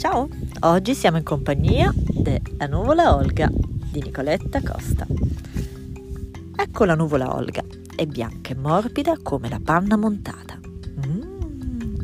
Ciao, 0.00 0.30
oggi 0.60 0.94
siamo 0.94 1.18
in 1.18 1.24
compagnia 1.24 1.92
della 1.94 2.66
nuvola 2.66 3.14
Olga 3.14 3.50
di 3.50 4.00
Nicoletta 4.00 4.62
Costa. 4.62 5.06
Ecco 6.56 6.84
la 6.86 6.94
nuvola 6.94 7.36
Olga, 7.36 7.62
è 7.94 8.06
bianca 8.06 8.52
e 8.52 8.54
morbida 8.54 9.18
come 9.22 9.50
la 9.50 9.60
panna 9.62 9.98
montata. 9.98 10.58
Mm. 11.06 11.98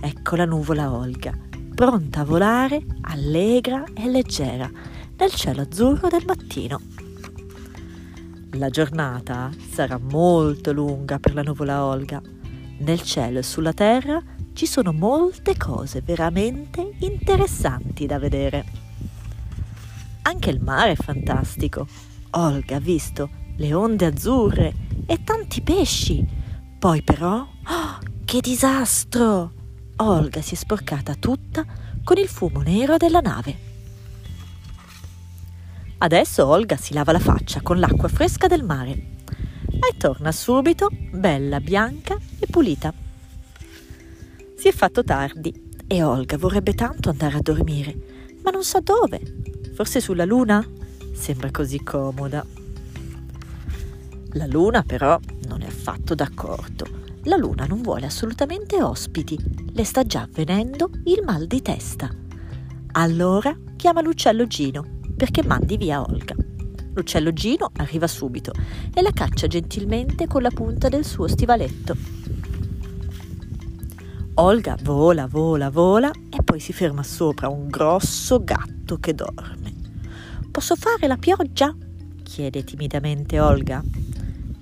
Ecco 0.00 0.34
la 0.34 0.46
nuvola 0.46 0.92
Olga, 0.92 1.32
pronta 1.76 2.22
a 2.22 2.24
volare, 2.24 2.84
allegra 3.02 3.84
e 3.94 4.10
leggera, 4.10 4.68
nel 5.16 5.30
cielo 5.30 5.60
azzurro 5.60 6.08
del 6.08 6.24
mattino. 6.26 6.80
La 8.54 8.68
giornata 8.68 9.52
sarà 9.70 9.96
molto 9.96 10.72
lunga 10.72 11.20
per 11.20 11.34
la 11.34 11.42
nuvola 11.42 11.84
Olga. 11.84 12.20
Nel 12.78 13.00
cielo 13.02 13.38
e 13.38 13.42
sulla 13.44 13.72
terra 13.72 14.20
ci 14.58 14.66
sono 14.66 14.92
molte 14.92 15.56
cose 15.56 16.00
veramente 16.00 16.96
interessanti 16.98 18.06
da 18.06 18.18
vedere. 18.18 18.64
Anche 20.22 20.50
il 20.50 20.60
mare 20.60 20.90
è 20.90 20.96
fantastico. 20.96 21.86
Olga 22.30 22.74
ha 22.74 22.80
visto 22.80 23.30
le 23.54 23.72
onde 23.72 24.06
azzurre 24.06 24.74
e 25.06 25.22
tanti 25.22 25.60
pesci. 25.60 26.26
Poi 26.76 27.02
però, 27.02 27.36
oh, 27.36 27.98
che 28.24 28.40
disastro! 28.40 29.52
Olga 29.98 30.42
si 30.42 30.54
è 30.54 30.56
sporcata 30.56 31.14
tutta 31.14 31.64
con 32.02 32.16
il 32.16 32.26
fumo 32.26 32.60
nero 32.60 32.96
della 32.96 33.20
nave. 33.20 33.56
Adesso 35.98 36.44
Olga 36.44 36.76
si 36.76 36.94
lava 36.94 37.12
la 37.12 37.20
faccia 37.20 37.60
con 37.60 37.78
l'acqua 37.78 38.08
fresca 38.08 38.48
del 38.48 38.64
mare 38.64 38.90
e 39.68 39.96
torna 39.96 40.32
subito 40.32 40.88
bella, 41.12 41.60
bianca 41.60 42.18
e 42.40 42.46
pulita. 42.50 43.06
Si 44.58 44.66
è 44.66 44.72
fatto 44.72 45.04
tardi 45.04 45.54
e 45.86 46.02
Olga 46.02 46.36
vorrebbe 46.36 46.74
tanto 46.74 47.10
andare 47.10 47.36
a 47.36 47.40
dormire, 47.40 47.94
ma 48.42 48.50
non 48.50 48.64
sa 48.64 48.80
dove. 48.80 49.20
Forse 49.72 50.00
sulla 50.00 50.24
luna? 50.24 50.68
Sembra 51.12 51.48
così 51.52 51.80
comoda. 51.84 52.44
La 54.32 54.46
luna 54.46 54.82
però 54.82 55.16
non 55.46 55.62
è 55.62 55.66
affatto 55.66 56.16
d'accordo. 56.16 56.86
La 57.22 57.36
luna 57.36 57.66
non 57.66 57.82
vuole 57.82 58.06
assolutamente 58.06 58.82
ospiti, 58.82 59.38
le 59.70 59.84
sta 59.84 60.02
già 60.02 60.22
avvenendo 60.22 60.90
il 61.04 61.22
mal 61.24 61.46
di 61.46 61.62
testa. 61.62 62.10
Allora 62.94 63.56
chiama 63.76 64.02
l'uccello 64.02 64.48
Gino 64.48 64.84
perché 65.16 65.44
mandi 65.44 65.76
via 65.76 66.00
Olga. 66.00 66.34
L'uccello 66.94 67.32
Gino 67.32 67.70
arriva 67.76 68.08
subito 68.08 68.50
e 68.92 69.02
la 69.02 69.12
caccia 69.12 69.46
gentilmente 69.46 70.26
con 70.26 70.42
la 70.42 70.50
punta 70.50 70.88
del 70.88 71.04
suo 71.04 71.28
stivaletto. 71.28 71.94
Olga 74.40 74.76
vola, 74.82 75.26
vola, 75.26 75.68
vola 75.68 76.12
e 76.12 76.44
poi 76.44 76.60
si 76.60 76.72
ferma 76.72 77.02
sopra 77.02 77.48
un 77.48 77.66
grosso 77.66 78.44
gatto 78.44 78.98
che 78.98 79.12
dorme. 79.12 79.74
Posso 80.52 80.76
fare 80.76 81.08
la 81.08 81.16
pioggia? 81.16 81.74
chiede 82.22 82.62
timidamente 82.62 83.40
Olga. 83.40 83.82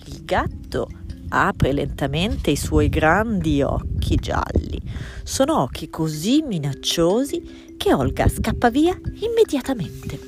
Il 0.06 0.24
gatto 0.24 0.88
apre 1.28 1.74
lentamente 1.74 2.50
i 2.50 2.56
suoi 2.56 2.88
grandi 2.88 3.60
occhi 3.60 4.14
gialli. 4.14 4.80
Sono 5.22 5.60
occhi 5.60 5.90
così 5.90 6.40
minacciosi 6.40 7.74
che 7.76 7.92
Olga 7.92 8.28
scappa 8.28 8.70
via 8.70 8.98
immediatamente. 9.20 10.18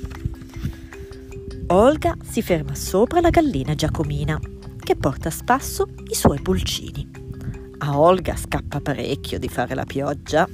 Olga 1.69 2.15
si 2.21 2.43
ferma 2.43 2.75
sopra 2.75 3.19
la 3.19 3.31
gallina 3.31 3.73
Giacomina, 3.73 4.39
che 4.79 4.95
porta 4.95 5.29
a 5.29 5.31
spasso 5.31 5.87
i 6.07 6.13
suoi 6.13 6.39
pulcini. 6.39 7.18
A 7.81 7.97
Olga 7.97 8.35
scappa 8.35 8.81
parecchio 8.81 9.39
di 9.39 9.47
fare 9.47 9.73
la 9.73 9.85
pioggia. 9.85 10.47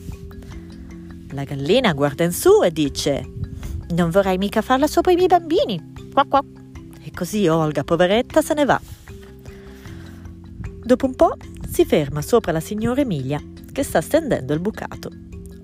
La 1.31 1.43
gallina 1.43 1.91
guarda 1.93 2.23
in 2.23 2.31
su 2.31 2.61
e 2.63 2.71
dice: 2.71 3.27
Non 3.89 4.11
vorrei 4.11 4.37
mica 4.37 4.61
farla 4.61 4.85
sopra 4.85 5.11
i 5.11 5.15
miei 5.15 5.27
bambini. 5.27 5.93
Qua 6.13 6.25
qua. 6.25 6.43
E 7.01 7.11
così 7.11 7.47
Olga, 7.47 7.83
poveretta, 7.83 8.43
se 8.43 8.53
ne 8.53 8.65
va. 8.65 8.79
Dopo 10.83 11.05
un 11.07 11.15
po' 11.15 11.35
si 11.67 11.83
ferma 11.83 12.21
sopra 12.21 12.51
la 12.51 12.59
signora 12.59 13.01
Emilia, 13.01 13.41
che 13.71 13.81
sta 13.81 14.01
stendendo 14.01 14.53
il 14.53 14.59
bucato. 14.59 15.09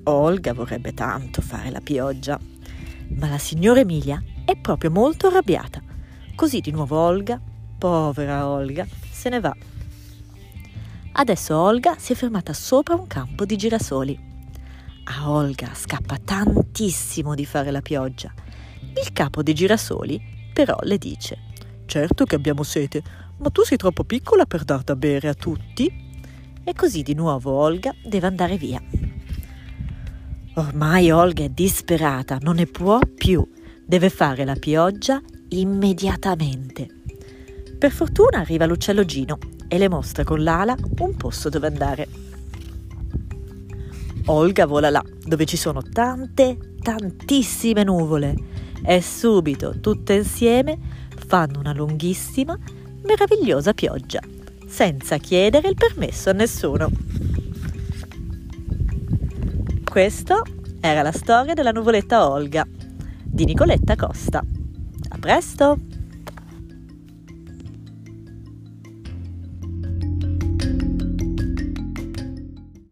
Olga 0.06 0.54
vorrebbe 0.54 0.96
tanto 0.96 1.44
fare 1.44 1.70
la 1.70 1.80
pioggia, 1.80 2.40
ma 3.20 3.30
la 3.30 3.38
signora 3.38 3.82
Emilia 3.82 4.22
è 4.46 4.58
proprio 4.58 4.90
molto 4.90 5.28
arrabbiata. 5.28 5.80
Così 6.36 6.60
di 6.60 6.72
nuovo 6.72 6.98
Olga, 6.98 7.40
povera 7.78 8.48
Olga, 8.48 8.88
se 9.12 9.30
ne 9.30 9.40
va. 9.40 9.56
Adesso 11.14 11.58
Olga 11.58 11.98
si 12.00 12.14
è 12.14 12.16
fermata 12.16 12.54
sopra 12.54 12.96
un 12.96 13.06
campo 13.06 13.44
di 13.44 13.58
girasoli. 13.58 14.18
A 15.04 15.30
Olga 15.30 15.72
scappa 15.74 16.18
tantissimo 16.18 17.36
di 17.36 17.46
fare 17.46 17.70
la 17.70 17.82
pioggia. 17.82 18.34
Il 18.80 19.12
capo 19.12 19.44
dei 19.44 19.54
girasoli 19.54 20.22
però 20.54 20.78
le 20.84 20.98
dice: 20.98 21.38
Certo 21.86 22.24
che 22.24 22.36
abbiamo 22.36 22.64
sete, 22.64 23.04
ma 23.38 23.50
tu 23.50 23.64
sei 23.64 23.76
troppo 23.78 24.06
piccola 24.06 24.46
per 24.46 24.64
dar 24.64 24.84
da 24.84 24.96
bere 24.96 25.28
a 25.28 25.34
tutti. 25.34 26.10
E 26.64 26.74
così 26.74 27.04
di 27.04 27.14
nuovo 27.14 27.52
Olga 27.52 27.94
deve 28.04 28.28
andare 28.28 28.56
via. 28.56 28.82
Ormai 30.56 31.12
Olga 31.12 31.44
è 31.44 31.50
disperata, 31.50 32.38
non 32.42 32.56
ne 32.56 32.68
può 32.68 33.00
più. 33.00 33.46
Deve 33.86 34.10
fare 34.10 34.46
la 34.46 34.56
pioggia 34.56 35.22
immediatamente. 35.50 36.88
Per 37.78 37.92
fortuna 37.92 38.40
arriva 38.40 38.66
l'uccello 38.66 39.04
Gino 39.04 39.38
e 39.74 39.78
le 39.78 39.88
mostra 39.88 40.26
con 40.26 40.44
l'ala 40.44 40.76
un 41.00 41.16
posto 41.16 41.48
dove 41.48 41.68
andare. 41.68 42.08
Olga 44.26 44.66
vola 44.66 44.90
là, 44.90 45.02
dove 45.26 45.46
ci 45.46 45.56
sono 45.56 45.82
tante, 45.82 46.76
tantissime 46.82 47.86
nuvole 47.86 48.36
e 48.84 49.02
subito, 49.02 49.80
tutte 49.80 50.16
insieme, 50.16 50.78
fanno 51.26 51.60
una 51.60 51.72
lunghissima, 51.72 52.58
meravigliosa 53.04 53.74
pioggia, 53.74 54.20
senza 54.68 55.16
chiedere 55.16 55.70
il 55.70 55.76
permesso 55.76 56.30
a 56.30 56.34
nessuno. 56.34 56.90
Questa 59.90 60.42
era 60.82 61.02
la 61.02 61.14
storia 61.14 61.54
della 61.54 61.72
nuvoletta 61.72 62.30
Olga 62.30 62.68
di 63.24 63.46
Nicoletta 63.46 63.96
Costa. 63.96 64.44
A 65.10 65.18
presto! 65.18 65.91